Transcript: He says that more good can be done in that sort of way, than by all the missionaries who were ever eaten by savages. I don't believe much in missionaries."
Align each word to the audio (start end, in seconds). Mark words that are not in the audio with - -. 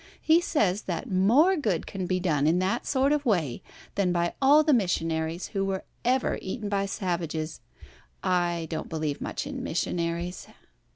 He 0.19 0.41
says 0.41 0.81
that 0.89 1.11
more 1.11 1.55
good 1.55 1.85
can 1.85 2.07
be 2.07 2.19
done 2.19 2.47
in 2.47 2.57
that 2.57 2.87
sort 2.87 3.11
of 3.11 3.23
way, 3.23 3.61
than 3.93 4.11
by 4.11 4.33
all 4.41 4.63
the 4.63 4.73
missionaries 4.73 5.49
who 5.49 5.63
were 5.63 5.83
ever 6.03 6.39
eaten 6.41 6.69
by 6.69 6.87
savages. 6.87 7.61
I 8.23 8.65
don't 8.71 8.89
believe 8.89 9.21
much 9.21 9.45
in 9.45 9.61
missionaries." 9.61 10.47